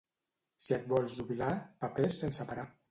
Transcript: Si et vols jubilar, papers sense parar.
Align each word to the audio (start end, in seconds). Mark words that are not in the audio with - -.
Si 0.67 0.73
et 0.79 0.89
vols 0.95 1.15
jubilar, 1.21 1.53
papers 1.87 2.21
sense 2.25 2.51
parar. 2.53 2.71